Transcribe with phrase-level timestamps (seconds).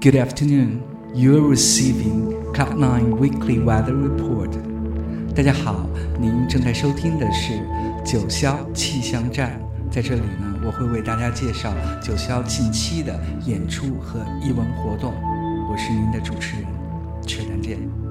[0.00, 0.80] Good afternoon.
[1.12, 4.52] You are receiving Cloud Nine Weekly Weather Report.
[5.34, 5.84] 大家好，
[6.20, 7.54] 您正在收听的是
[8.04, 9.60] 九霄气象站。
[9.90, 15.12] 在这里呢，我会为大家介绍九霄近期的演出和艺文活动。
[15.68, 16.66] 我是您的主持人，
[17.26, 18.07] 车丹见。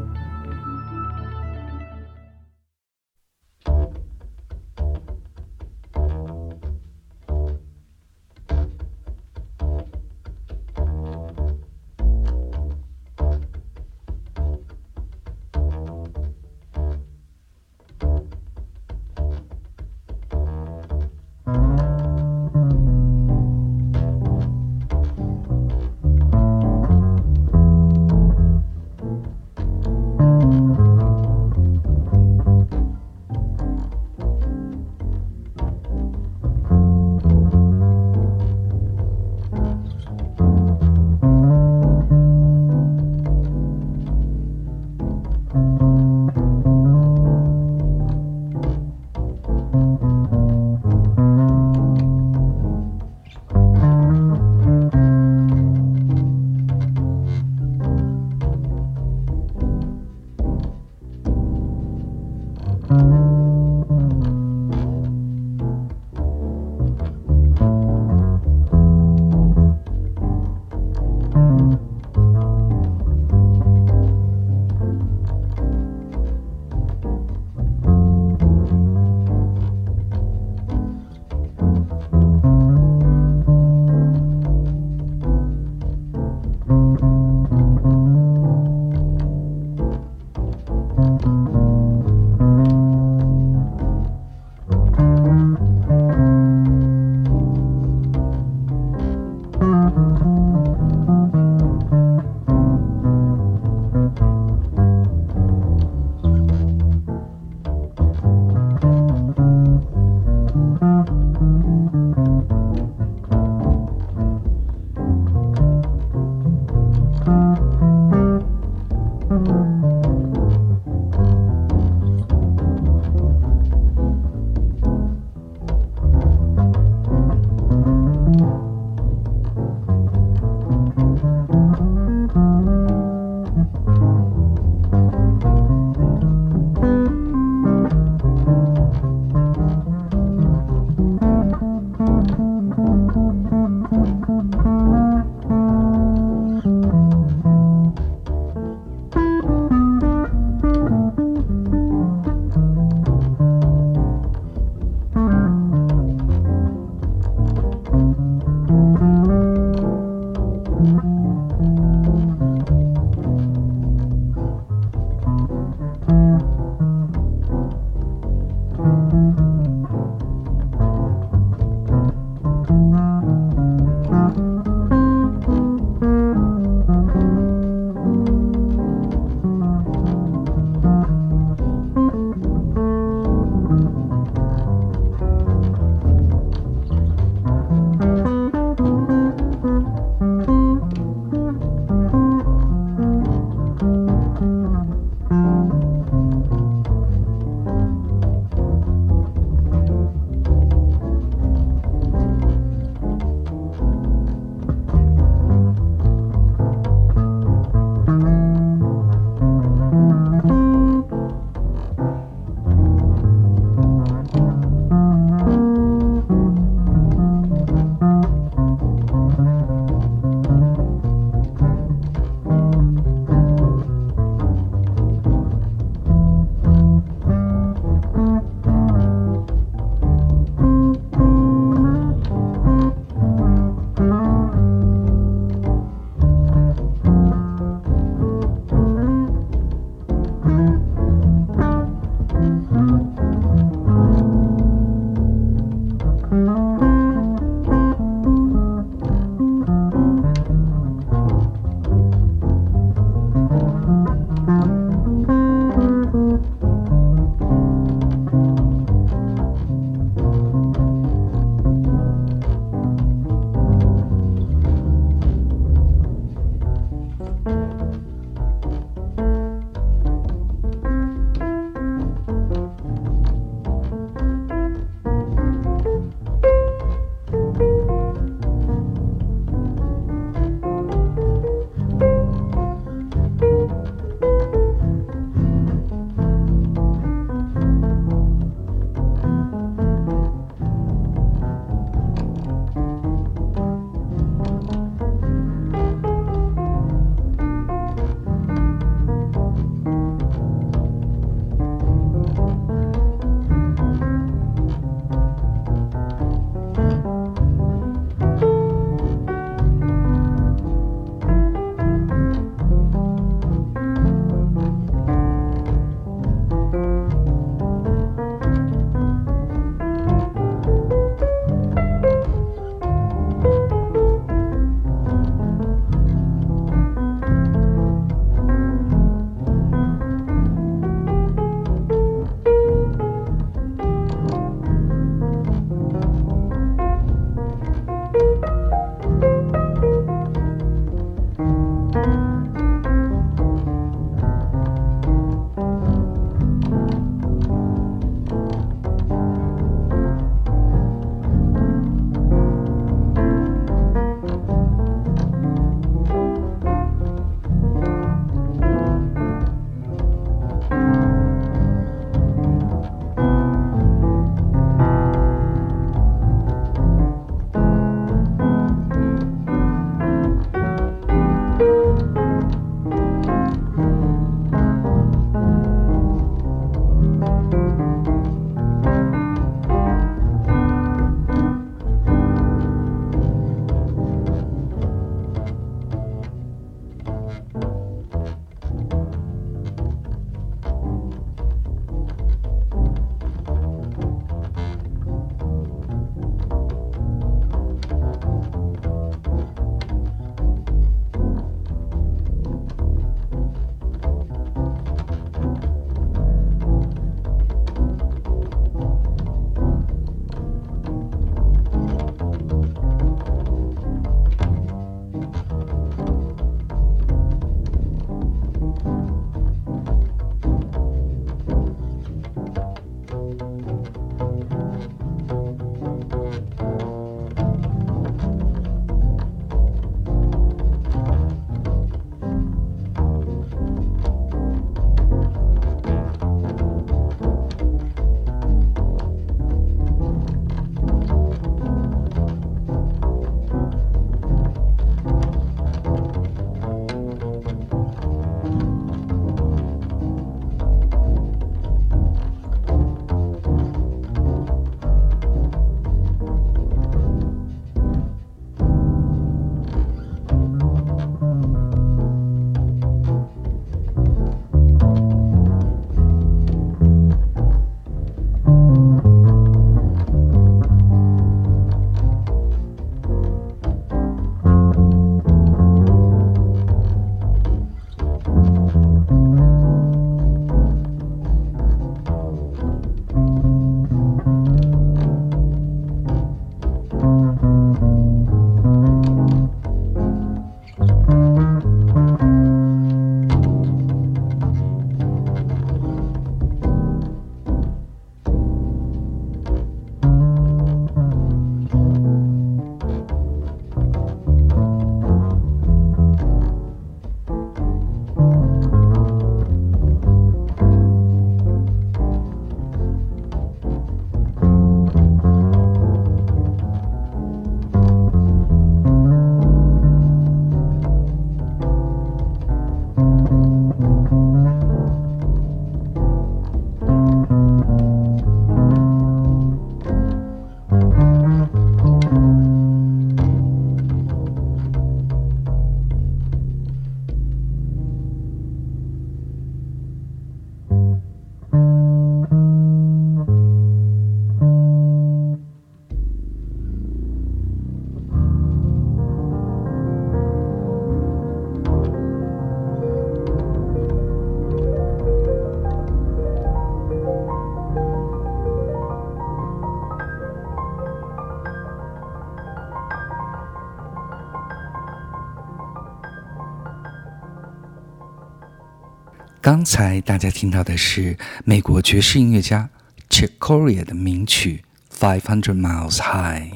[569.67, 572.69] 才大家听到的是美国爵士音乐家
[573.09, 574.63] Chick Corea 的名曲
[574.97, 576.53] 《Five Hundred Miles High》。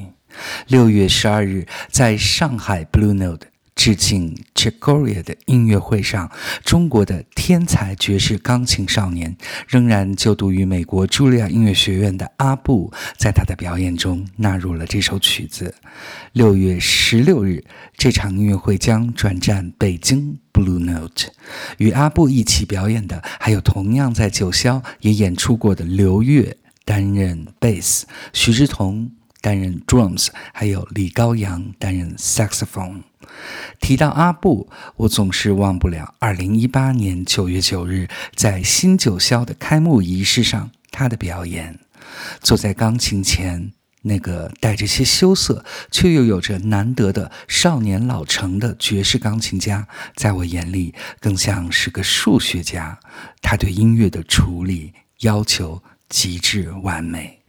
[0.66, 6.30] 六月十二日，在上海 Blue Note 致敬 Chick Corea 的音乐会上，
[6.64, 9.36] 中国的天才爵士钢琴少年，
[9.68, 15.74] 仍然就读于美国茱莉亚音乐学院的阿布，在他的表演中纳入了这首曲子。
[16.32, 17.62] 六月十六日，
[17.94, 21.28] 这场音乐会将转战北京 Blue Note，
[21.78, 29.10] 与阿布一起表演的，还有同样在九霄也演出过的刘越担任贝斯，徐志同。
[29.42, 33.02] 担任 drums，还有李高阳担任 saxophone。
[33.80, 41.80] 提到阿布，我总是忘不了二零一八年九月九日在新九霄的开幕仪式上他的表演。
[42.40, 53.00] 坐在钢琴前，那个带着些羞涩却又有着难得的少年老成的爵士钢琴家，在我眼里更像是个数学家。
[53.40, 57.40] 他对音乐的处理要求极致完美。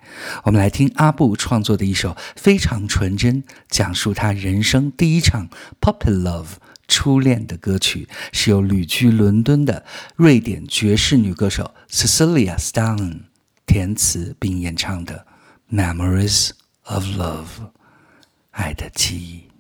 [0.43, 5.49] 我们来听阿布创作的一首非常纯真，讲述他人生第一场
[5.81, 6.49] puppy love
[6.87, 9.83] 初恋的歌曲，是由旅居伦敦的
[10.15, 13.21] 瑞典爵士女歌手 Cecilia Stallen
[13.65, 15.25] 填词并演唱的
[15.72, 16.50] 《Memories
[16.84, 17.70] of Love》
[18.50, 19.51] 爱的记忆。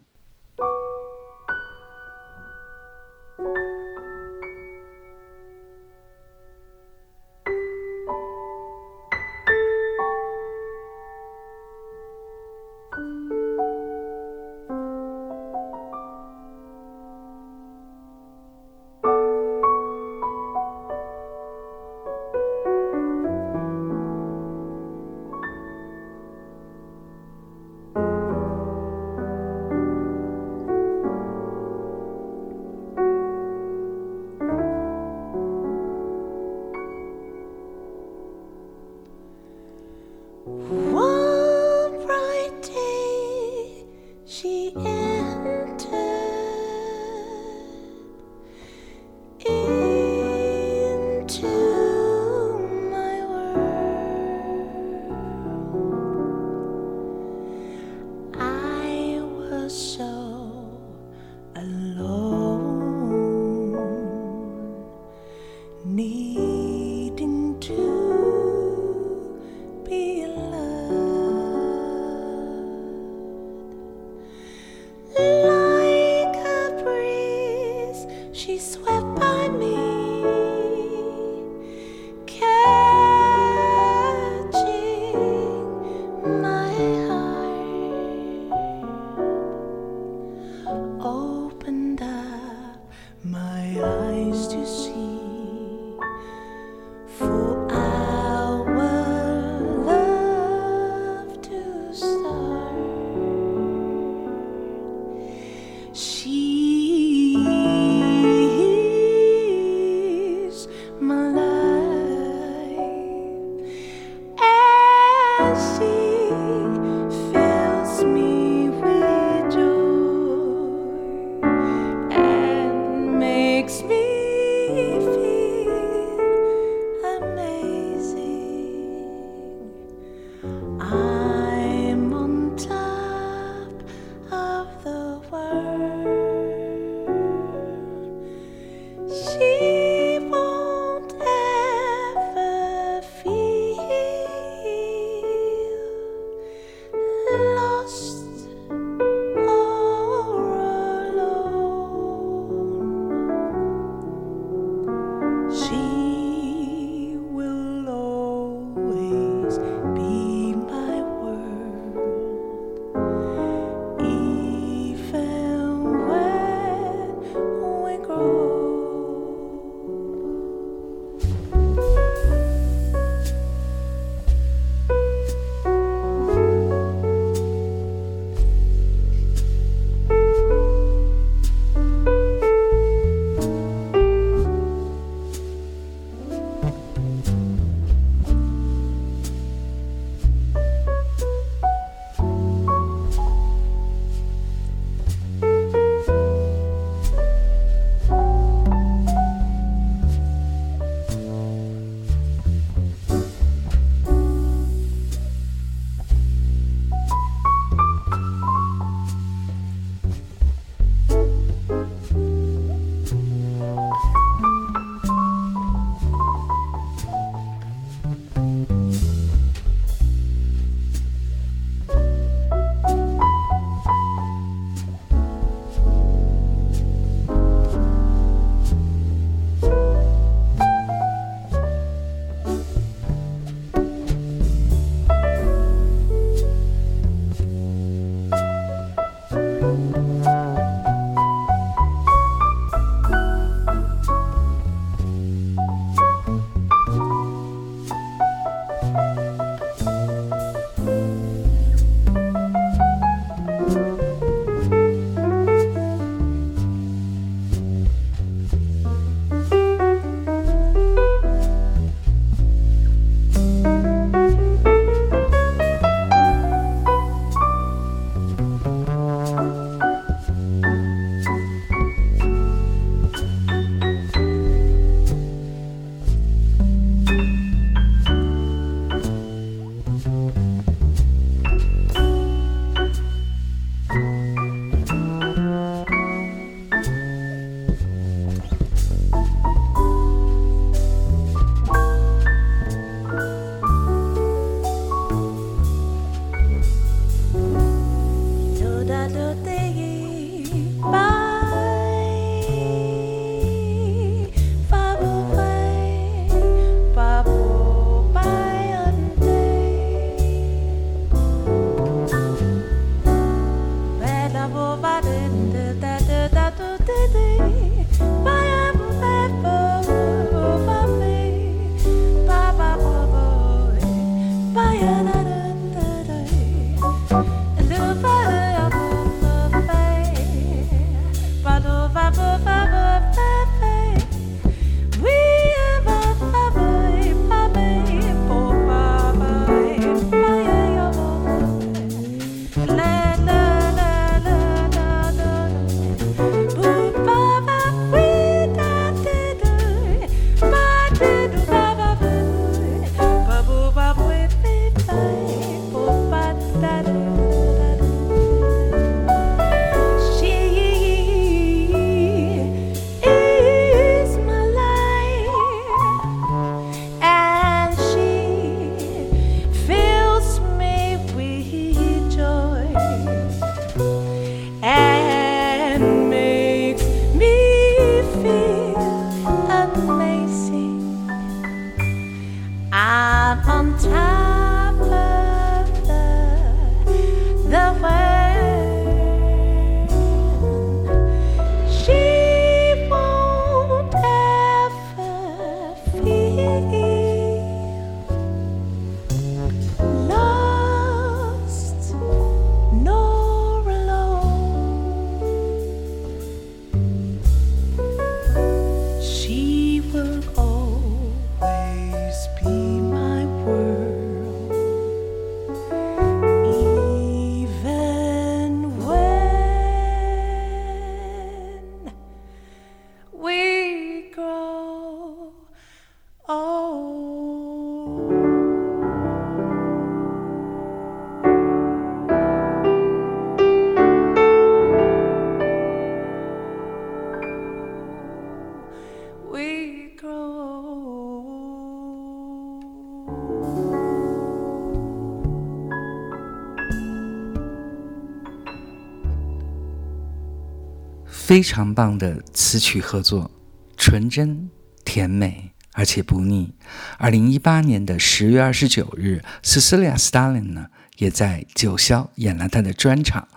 [451.33, 453.31] 非常棒的词曲合作，
[453.75, 454.51] 纯真
[454.85, 456.53] 甜美而且不腻。
[456.99, 460.67] 二零一八年的十月二十九日，Cecilia Stalin 呢
[460.97, 463.27] 也在九霄演了他的专场。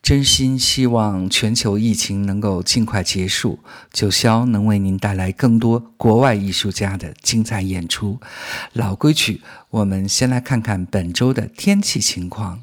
[0.00, 3.58] 真心希望全球疫情能够尽快结束，
[3.92, 8.20] 九霄能为您带来更多国外艺术家的精彩演出。
[8.72, 12.62] 老规矩，我们先来看看本周的天气情况。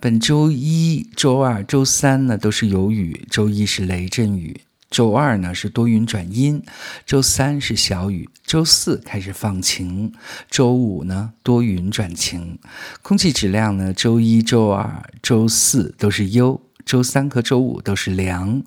[0.00, 6.62] 本周一、周二、周三呢都是有雨，周一是雷阵雨，周二呢是多云转阴，
[7.04, 10.12] 周三是小雨，周四开始放晴，
[10.48, 12.56] 周五呢多云转晴。
[13.02, 18.62] 空气质量呢，周一周二、周四都是优，周三和周五都是良。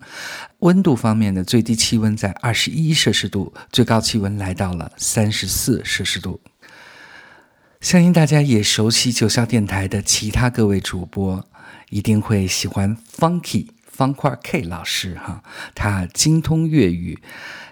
[0.60, 6.41] 温度方面呢，最低气温在二十一摄氏度，最高气温来到了三十四摄氏度。
[7.82, 11.44] 相信大家也熟悉九霄电台的其他各位主播，
[11.89, 15.44] 一定会喜欢 Funky 方块 K 老师哈。
[15.74, 17.17] 他精通粤语，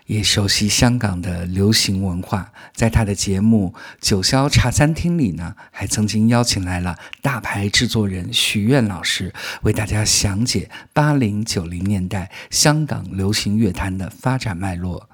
[0.08, 2.52] 也熟悉香港的流行文化。
[2.74, 15.08] 在他的节目《九霄茶餐厅》里呢，还曾经邀请来了大牌制作人许愿老师，为大家详解八零九零年代香港流行乐坛的发展脉络。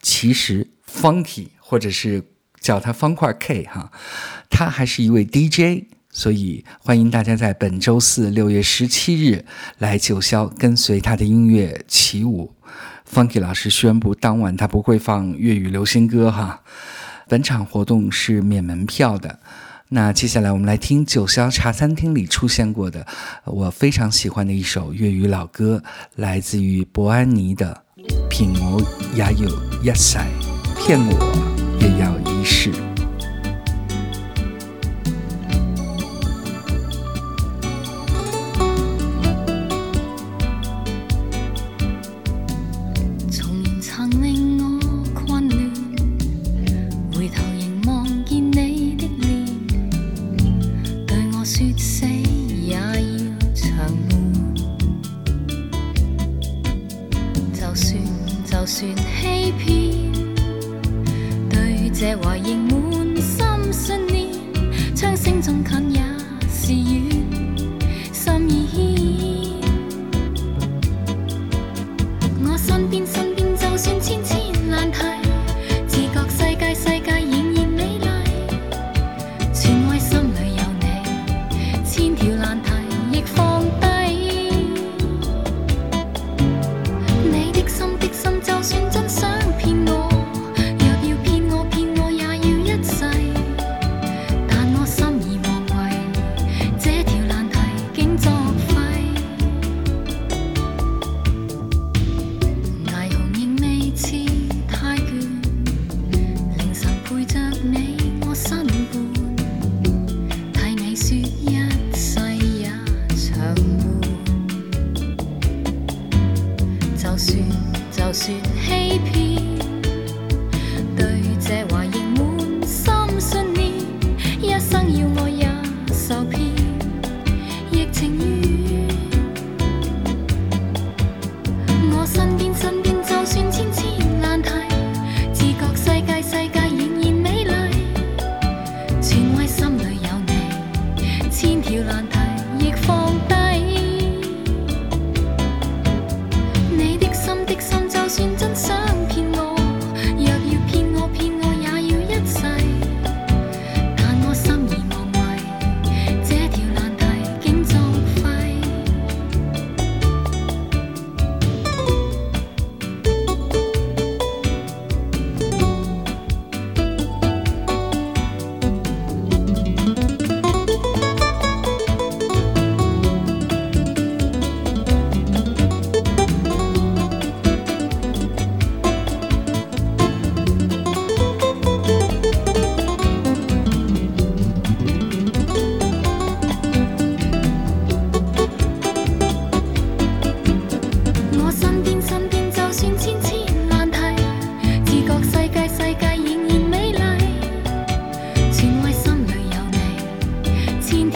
[0.00, 2.24] 其实 Funky 或者是
[2.60, 3.90] 叫他方块 K 哈，
[4.50, 9.44] 他还是一位 DJ，所以欢迎大家在本周四六月十七日
[9.78, 12.54] 来九霄跟随他的音乐起舞。
[13.10, 16.62] Funky 老师宣布当晚他不会放粤语流行歌哈。
[17.26, 19.38] 本场活动是免门票的。
[19.90, 23.06] 那接下来我们来听九霄茶餐厅里出现过的
[23.44, 25.82] 我非常喜欢的一首粤语老歌，
[26.16, 27.82] 来自于伯安妮的
[28.28, 28.82] 《品我
[29.14, 29.48] 也有
[29.82, 30.18] 一世
[30.76, 31.14] 骗我》。
[32.58, 32.97] 是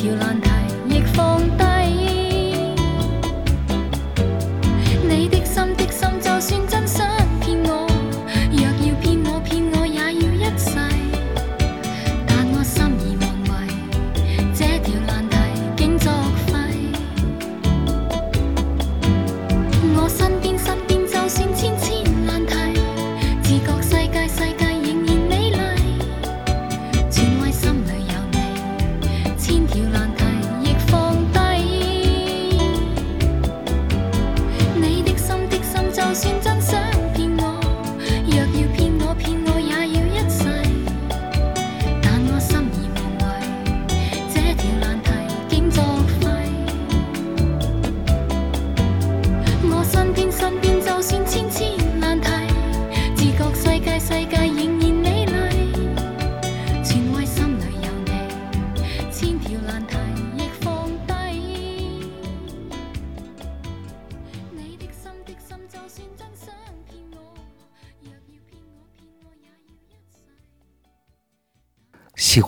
[0.05, 0.62] 要一试。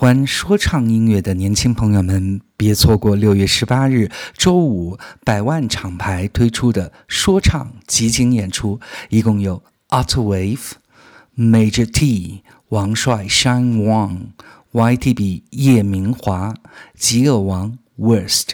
[0.05, 10.73] 欢说唱音乐的年轻朋友们，别错过六月十八日周五百万厂牌推出的说唱集锦演出，一共有 Auto Wave、
[11.39, 14.33] Major T、王帅 Shine Wang、
[14.73, 16.53] YTB 叶明华、
[16.99, 18.49] 吉尔王 Worst、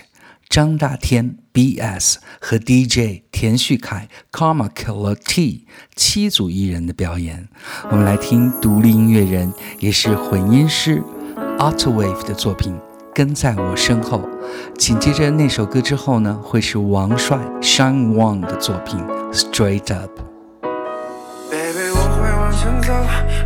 [0.48, 7.48] 张大天 BS 和 DJ 田旭凯 Karma Killer T 七组艺人的表演。
[7.90, 11.02] 我们来听独立音乐人，也是混音师。
[11.60, 12.74] Outwave 的作品
[13.14, 14.22] 跟在我身后，
[14.78, 18.98] 紧接着那首歌之后呢，会是王帅 Shine Wang 的作品
[19.30, 20.10] Straight Up。
[21.50, 22.94] Baby，我会往前走，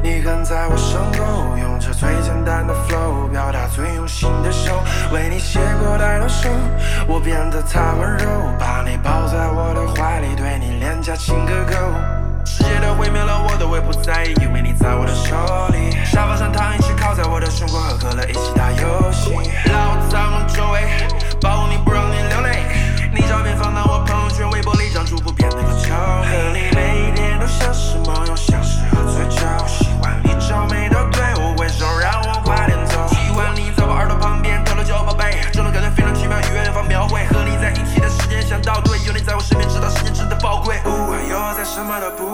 [0.00, 4.79] 你跟在我身后，用着最简单的 flow 表达最用心的手，
[5.12, 6.48] 为你写过太多首，
[7.09, 8.29] 我变得太温柔，
[8.61, 12.13] 把你抱在我的怀里，对你脸颊亲个够。
[12.64, 15.37] 世界都毁灭了，我都会不在意，因为你在我的手
[15.68, 15.94] 里。
[16.03, 19.29] 沙发上躺一起，靠在我的胸口，喝可乐一起打游戏。
[19.68, 20.81] 让我在我周围，
[21.42, 22.64] 保护你不让你流泪。
[23.12, 25.92] 你照片放到我朋友圈、微博里，让祝福变得个球。
[25.92, 29.44] 和你每一天都像是梦游，像是喝醉酒。
[29.68, 32.96] 喜欢你皱眉头对我挥手，让我快点走。
[33.12, 37.29] 喜欢你在我耳朵旁边偷了酒，宝贝，这种感觉非常奇妙，与远方描绘。
[37.29, 40.81] 和你在一起的时间像倒退，有你在我身边，知道时间真的宝贵。
[41.66, 42.34] 什么都不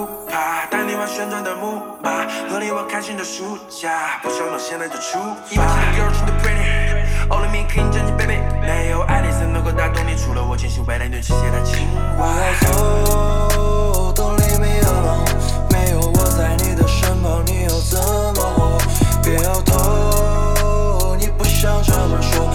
[2.88, 5.62] 开心的暑假，不想等现在就出发。
[5.92, 8.40] Girl, 穿的 pretty，only me can judge baby。
[8.60, 12.00] 没有爱丽丝能够打动你，除了我精心为了你写的情话。
[12.18, 15.24] 我要走，Don't leave me alone。
[15.70, 17.98] 没有我在你的身旁，你要怎
[18.34, 18.78] 么活？
[19.22, 22.48] 别摇头，你不想这么说，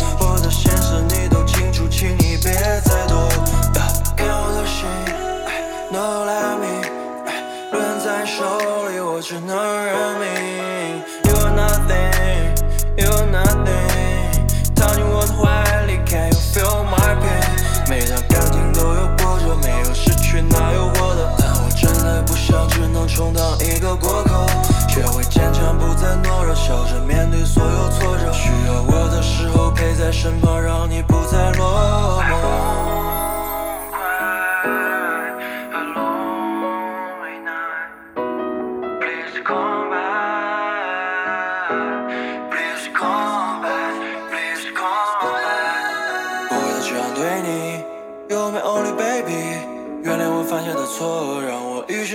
[23.98, 24.46] 过客。
[24.90, 28.32] 学会坚强，不再懦弱，笑着面对所有挫折。
[28.32, 32.36] 需要我的时候陪在身旁，让你不再落寞。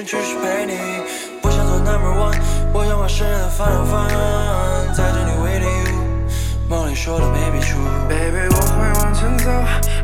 [0.03, 1.30] 继续陪你，不想做 number
[2.73, 4.09] 我用完时的翻，翻
[4.95, 5.31] 在这里。
[5.43, 5.95] waiting you，
[6.69, 9.51] 梦里说的 maybe true，baby 我会往前走。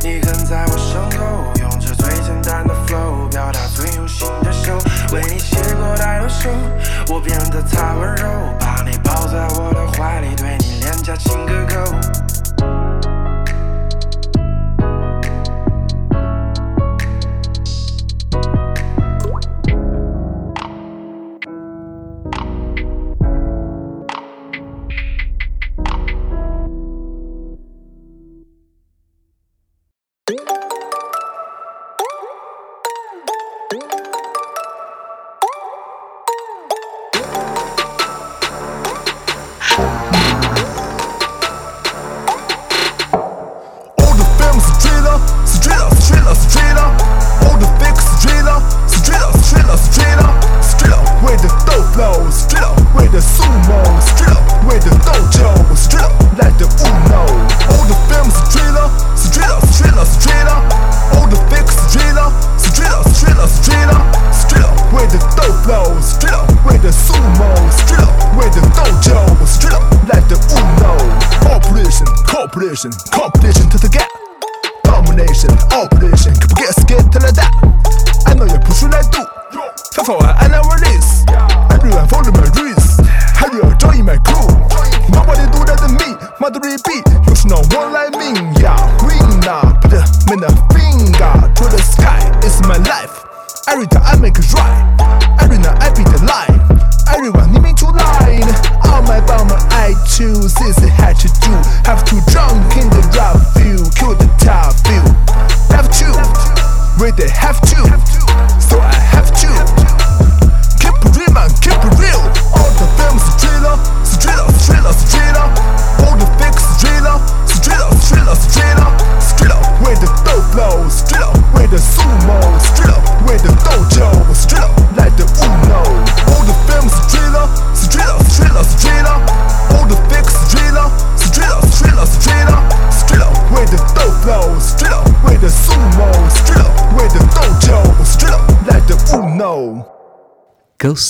[0.01, 4.79] 你跟在我身后，用着最简单的 flow 表达最用心的守。
[5.13, 6.49] 为你写过太多首，
[7.09, 8.27] 我变得太温柔，
[8.59, 12.26] 把你抱在我的怀里，对你脸颊情歌够。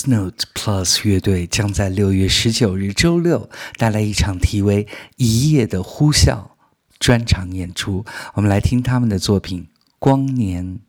[0.07, 6.51] note plus 乐队将在六月十九日周六带来一场题为一夜的呼啸
[6.99, 8.05] 专场演出。
[8.33, 9.67] 我们来听他们的作品
[9.99, 10.79] 光年。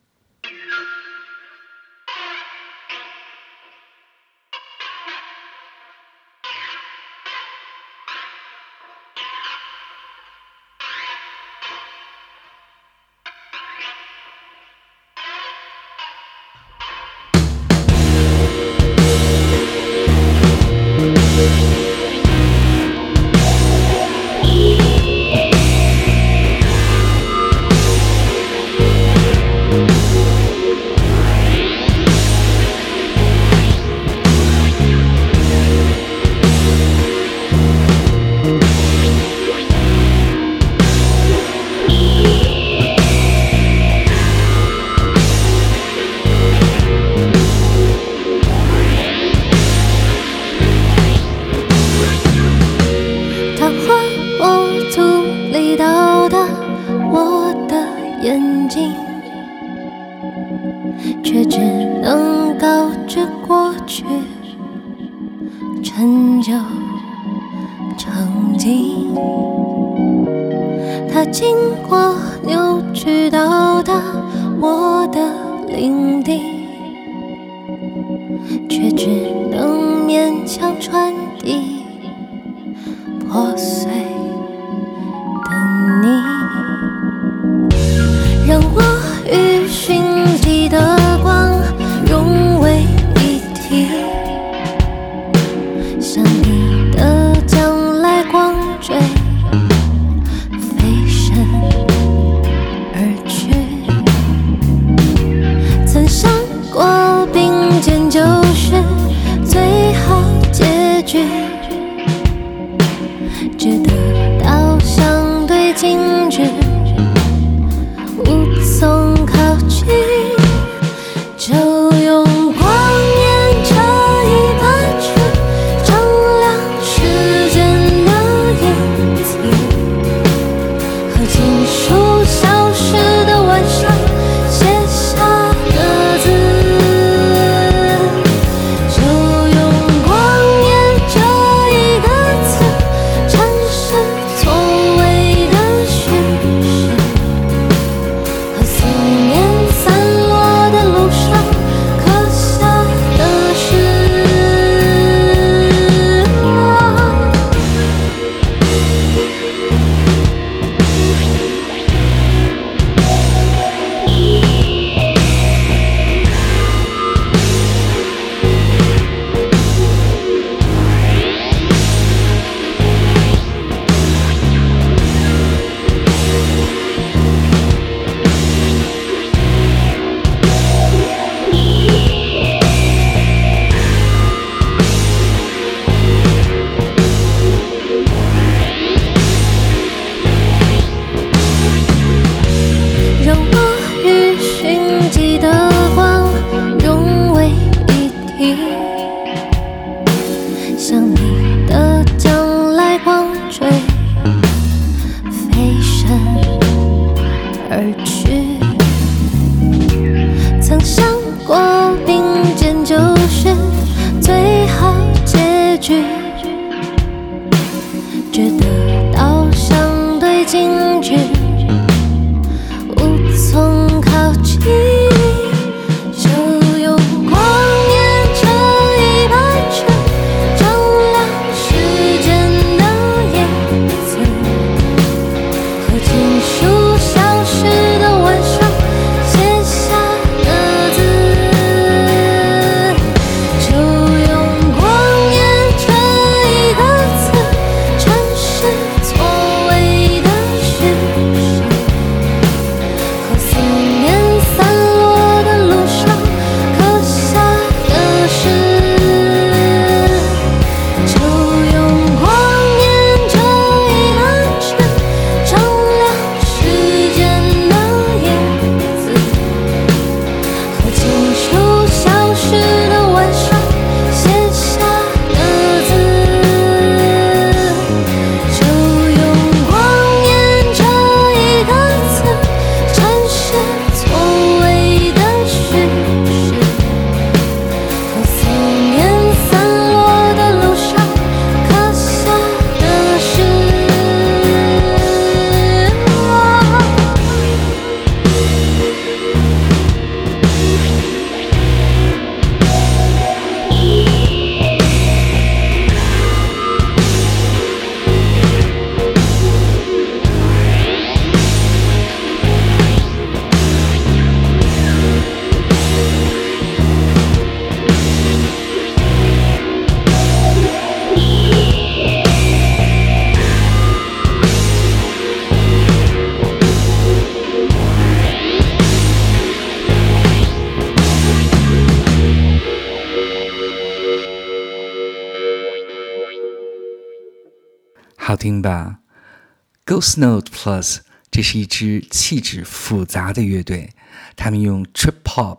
[339.99, 343.89] ？Ghost Note Plus，这是一支气质复杂的乐队，
[344.37, 345.57] 他们用 Trip Hop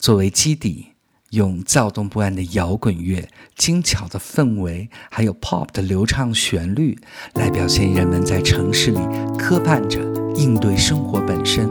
[0.00, 0.92] 作为基底，
[1.32, 6.98] 用躁动不安的摇滚乐、精巧的氛围，还有 Pop 的流畅旋律，
[7.34, 9.00] 来表现人们在城市里
[9.38, 10.00] 磕绊着
[10.36, 11.70] 应对生活本身，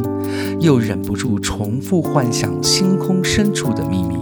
[0.61, 4.17] 又忍不住重复幻想星空深处的秘密。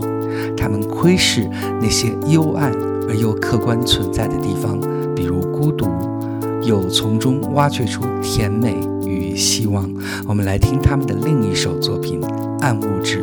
[0.56, 1.44] 他们窥视
[1.82, 2.72] 那些幽暗
[3.10, 4.80] 而又客观存在的地方。
[5.14, 5.86] 比如孤独，
[6.66, 9.90] 又从中挖掘出甜美与希望。
[10.28, 12.20] 我们来听他们的另一首作品
[12.60, 13.22] 《暗物质》。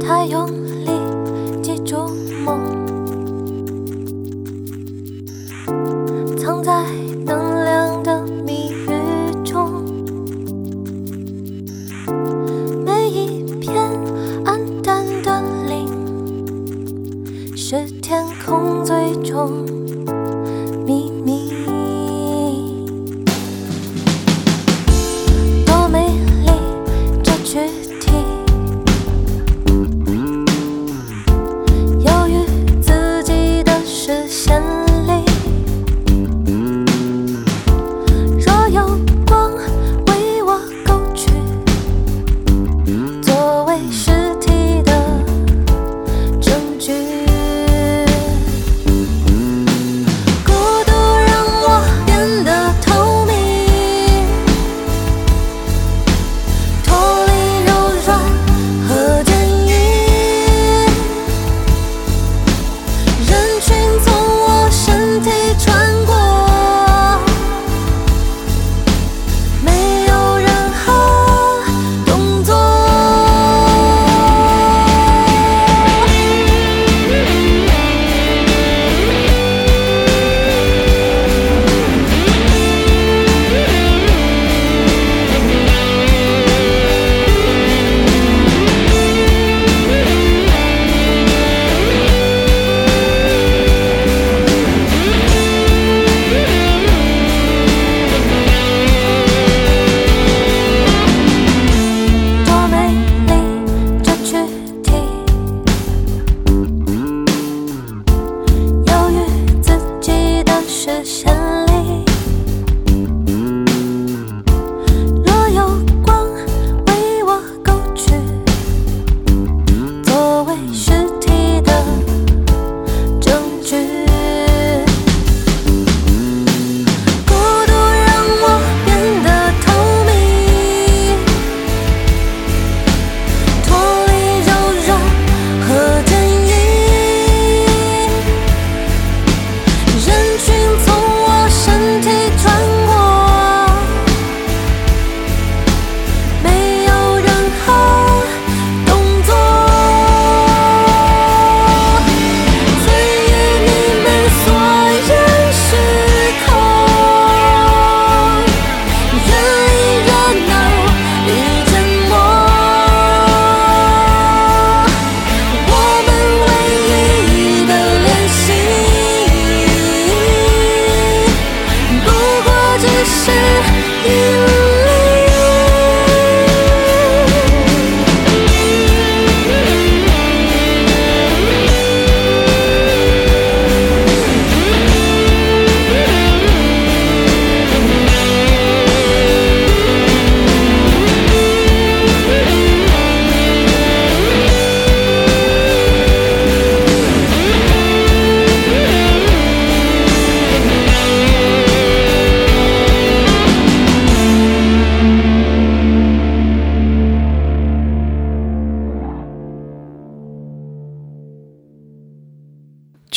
[0.00, 0.46] 太阳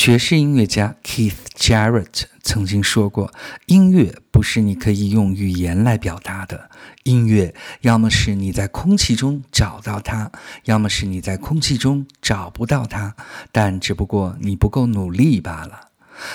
[0.03, 3.33] 爵士音乐家 Keith Jarrett 曾经说过
[3.67, 6.69] ：“音乐不是你可以用语言来表达的，
[7.03, 10.29] 音乐要么是你在空气中找到它，
[10.65, 13.15] 要么是你在空气中找不到它，
[13.53, 15.87] 但只不过你不够努力罢了。”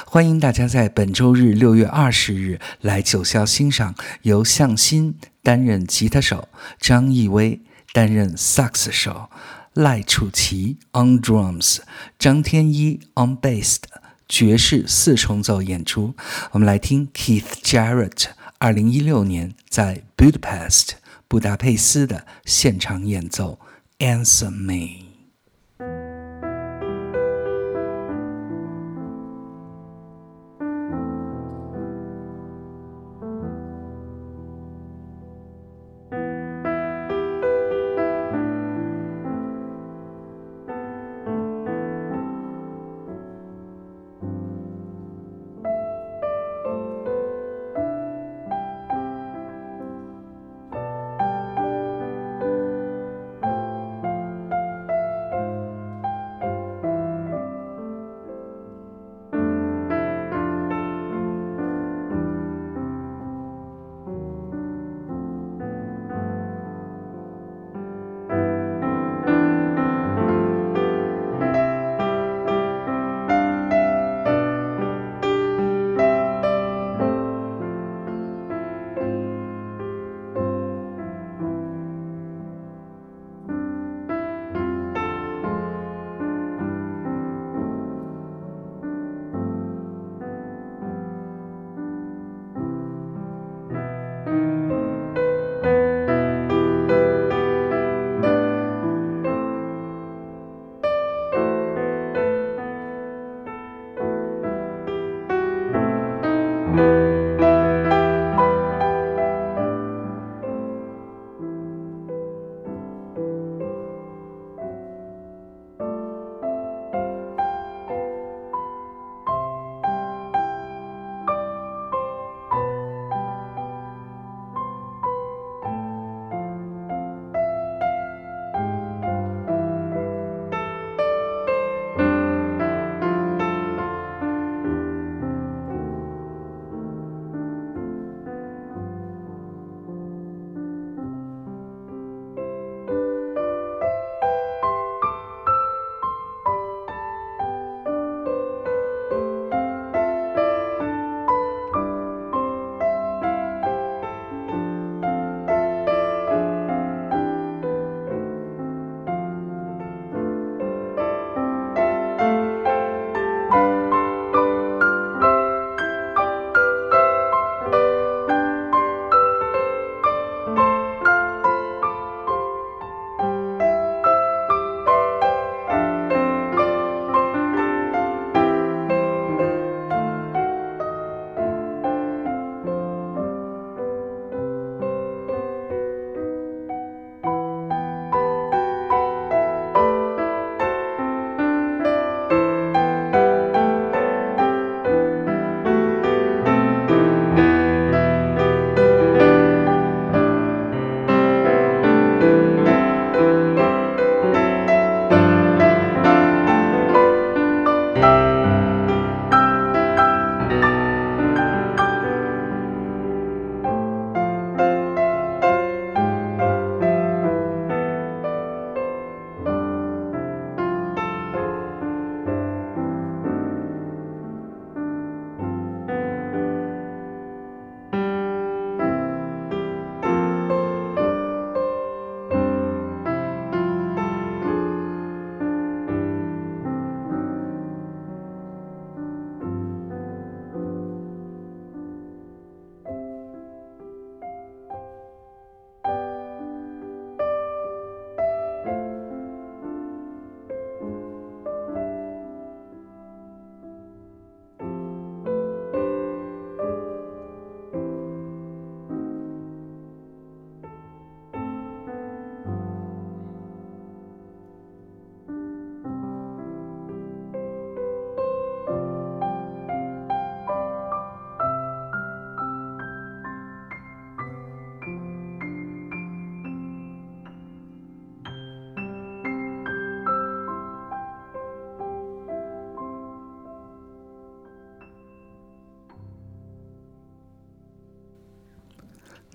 [0.09, 6.49] 欢迎大家在本周日六月二十日来九霄欣赏由向心担任吉他手，
[6.81, 7.61] 张艺威
[7.93, 9.29] 担任萨克斯手。
[9.79, 11.79] 赖楚奇 on drums，
[12.19, 13.77] 张天一 on bass
[14.29, 16.17] 爵士四重奏演出。
[16.51, 18.25] 我们来听 Keith Jarrett
[18.59, 20.95] 二零一六年在 Budapest
[21.29, 23.61] 布达佩斯的现场演奏
[24.05, 24.75] 《Answer Me》。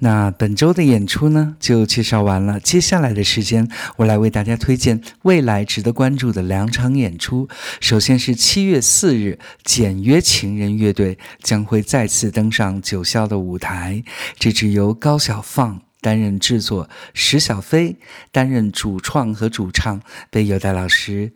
[0.03, 2.59] 那本周的演出呢，就介绍完了。
[2.59, 7.47] 接下来的时间，我来为大家推荐未来值得关注的两场演出。
[7.79, 14.03] 首先是七月四日，简约情人乐队将会再次登上九霄的舞台。
[14.37, 17.95] 这支由高小放担任制作，石小飞
[18.33, 21.31] 担任主创和主唱，被有代老师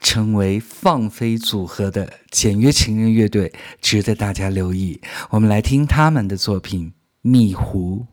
[0.00, 5.00] 称为“放飞组合”的简约情人乐队，值得大家留意。
[5.30, 6.92] 我们来听他们的作品。
[7.22, 8.06] 米糊。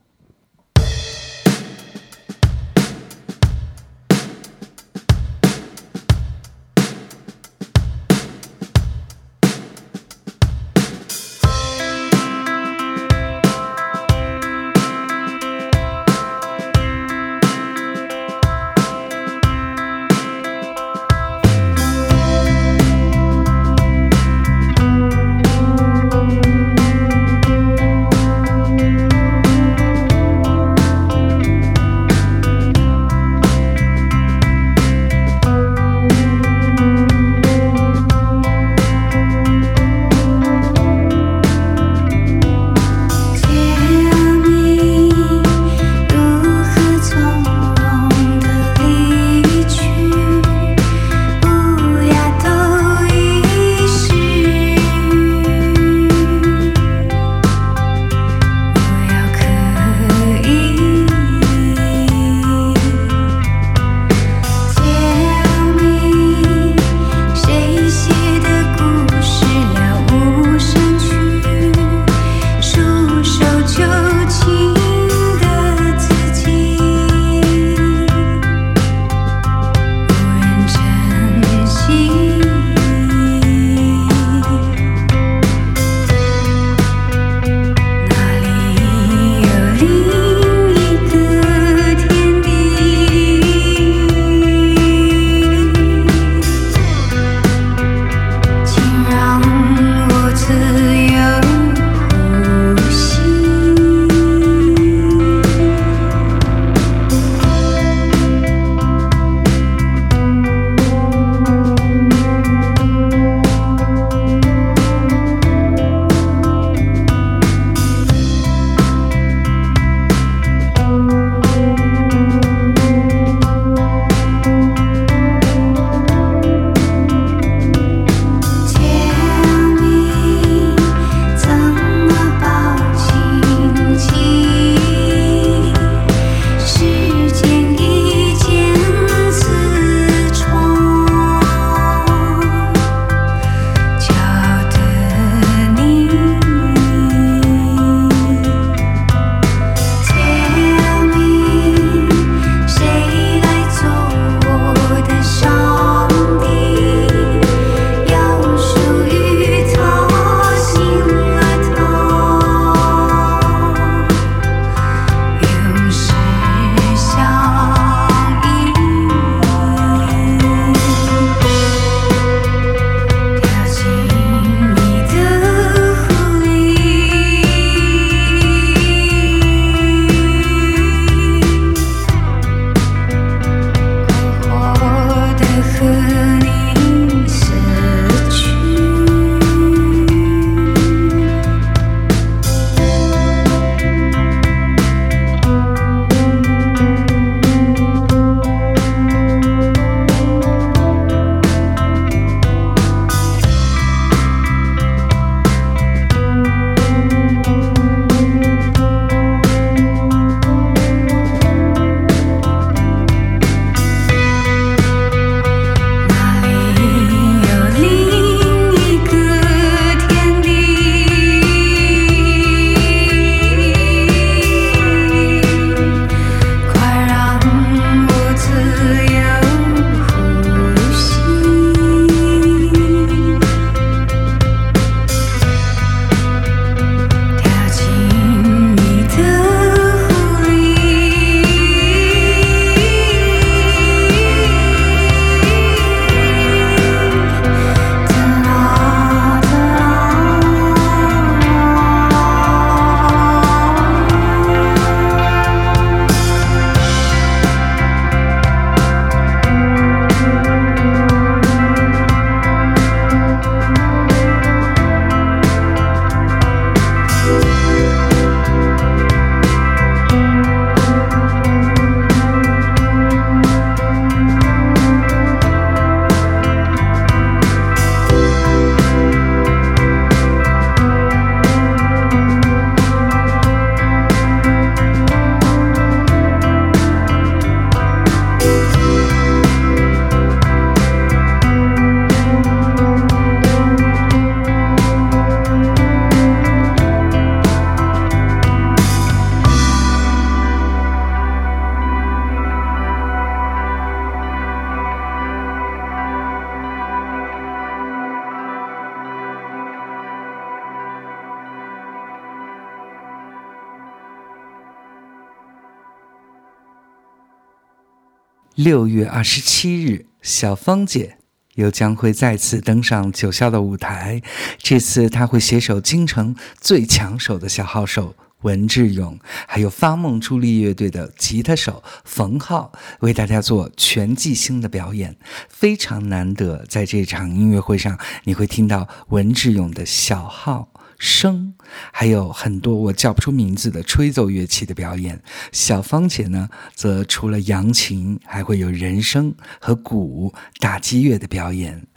[318.57, 321.19] 六月二十七日，小芳姐
[321.53, 324.19] 又将会再次登上九霄的舞台。
[324.57, 335.15] 这次她会携手京城最抢手的小号手文志勇，还有发梦助力乐队的吉他手冯浩，为大家做全即兴的表演。
[335.47, 340.69] 非常难得，在这场音乐会上，你会听到文志勇的小号。
[340.97, 341.53] 声，
[341.91, 345.21] 还有很多我叫不出名字的吹奏乐器的表演。
[345.51, 351.87] 小芳姐呢，则除了扬琴，还会有人声和鼓、打击乐的表演。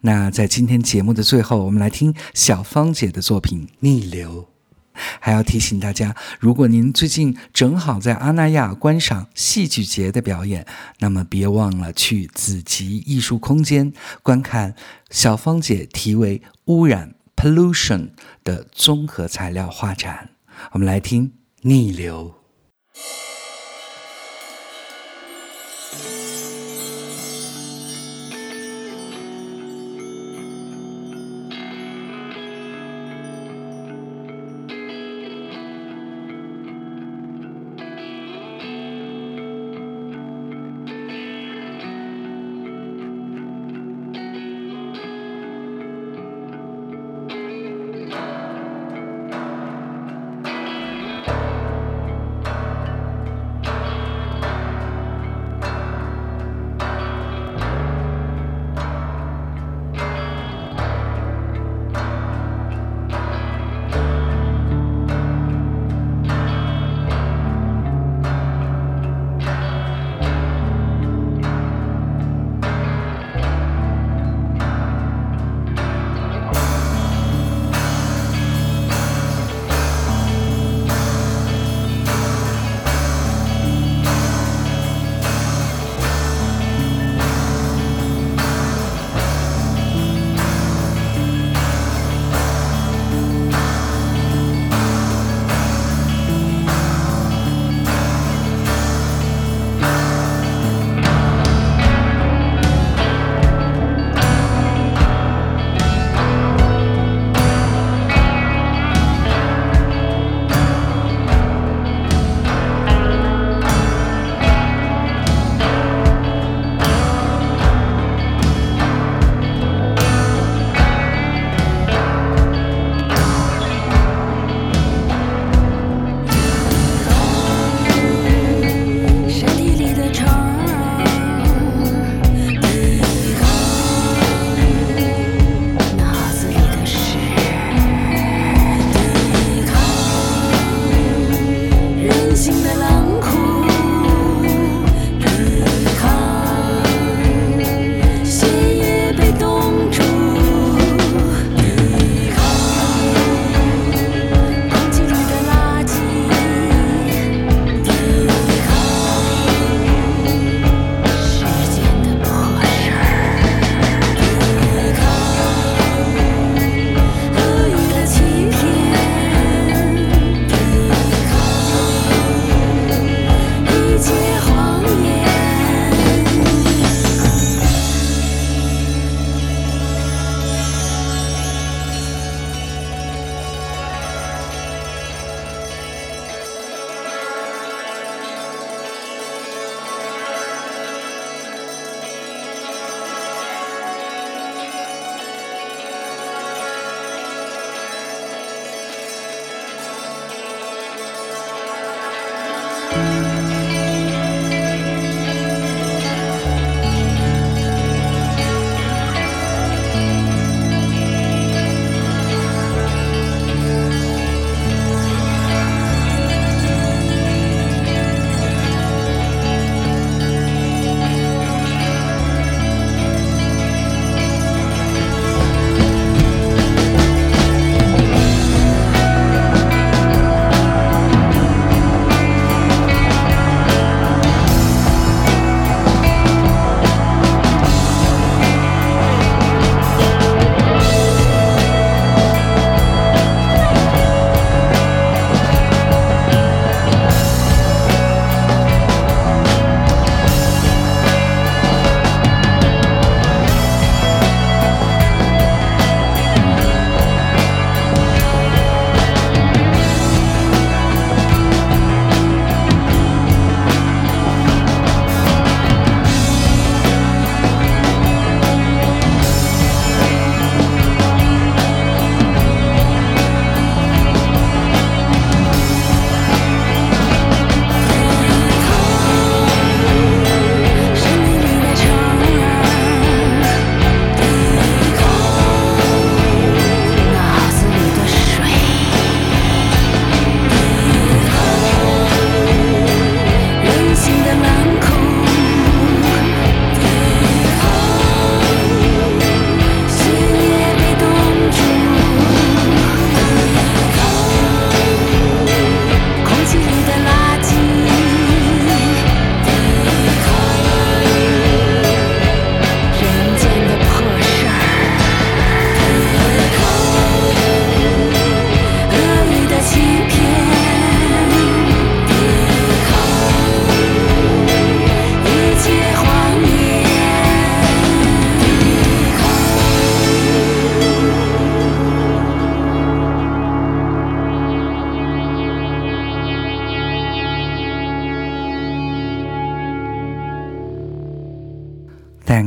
[0.00, 4.42] 那在今天节目的最后，我们来听小芳姐的作品《逆流》。
[5.18, 10.66] 还要提醒大家，如果您最近正好在阿那亚观赏戏剧节的表演，
[10.98, 14.74] 那么别忘了去子集艺术空间观看
[15.08, 17.14] 小芳姐题为“污染”。
[17.40, 18.10] Pollution
[18.44, 20.32] 的综合材料画展，
[20.72, 21.32] 我们来听
[21.62, 22.34] 逆流。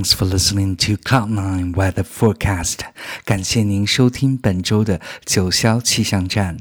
[0.02, 2.80] Thanks for listening to Cloud9 Weather Forecast。
[3.24, 6.58] 感谢您收听本周的九霄气象站。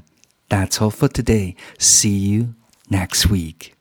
[0.47, 1.55] That's all for today.
[1.79, 2.53] See you
[2.89, 3.71] next week.